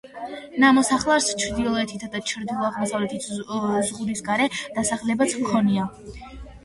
ნამოსახლარს, 0.61 1.27
ჩრდილოეთითა 1.43 2.09
და 2.15 2.21
ჩრდილო-აღმოსავლეთით, 2.31 3.29
ზღუდის 3.91 4.25
გარე 4.31 4.49
დასახლებაც 4.79 5.37
ჰქონია. 5.43 5.91